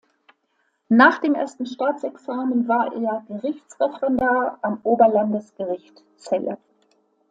[0.89, 6.57] Nach dem Ersten Staatsexamen war er Gerichtsreferendar am Oberlandesgericht Celle.